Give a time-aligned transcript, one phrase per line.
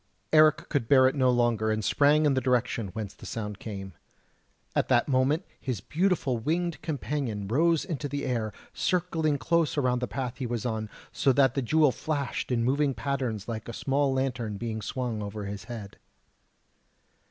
[0.33, 3.93] Eric could bear it no longer, and sprang in the direction whence the sound came.
[4.75, 10.07] At that moment his beautiful winged companion rose in the air, circling close around the
[10.07, 14.11] path he was on, so that the jewel flashed in moving patterns like a small
[14.11, 15.97] lantern being swung over his head.